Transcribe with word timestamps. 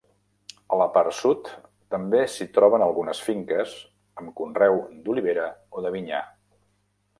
A 0.75 0.77
la 0.81 0.85
part 0.93 1.11
sud, 1.17 1.51
també 1.95 2.21
s'hi 2.37 2.47
troben 2.55 2.85
algunes 2.87 3.21
finques 3.27 3.77
amb 4.23 4.35
conreu 4.41 4.81
d'olivera 5.05 5.47
o 5.77 5.87
de 5.89 5.95
vinyar. 5.99 6.27